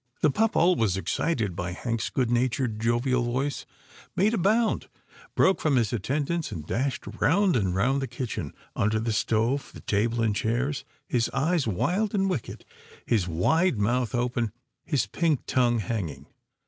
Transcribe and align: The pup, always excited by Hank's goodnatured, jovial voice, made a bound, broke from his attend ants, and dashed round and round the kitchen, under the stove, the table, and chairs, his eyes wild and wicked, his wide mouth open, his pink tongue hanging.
The 0.21 0.31
pup, 0.31 0.55
always 0.55 0.97
excited 0.97 1.55
by 1.55 1.73
Hank's 1.73 2.09
goodnatured, 2.09 2.79
jovial 2.79 3.21
voice, 3.21 3.67
made 4.15 4.33
a 4.33 4.37
bound, 4.39 4.87
broke 5.35 5.61
from 5.61 5.75
his 5.75 5.93
attend 5.93 6.31
ants, 6.31 6.51
and 6.51 6.65
dashed 6.65 7.05
round 7.19 7.55
and 7.55 7.75
round 7.75 8.01
the 8.01 8.07
kitchen, 8.07 8.51
under 8.75 8.99
the 8.99 9.13
stove, 9.13 9.69
the 9.75 9.81
table, 9.81 10.23
and 10.23 10.35
chairs, 10.35 10.85
his 11.07 11.29
eyes 11.35 11.67
wild 11.67 12.15
and 12.15 12.31
wicked, 12.31 12.65
his 13.05 13.27
wide 13.27 13.77
mouth 13.77 14.15
open, 14.15 14.51
his 14.85 15.05
pink 15.05 15.45
tongue 15.45 15.77
hanging. 15.77 16.25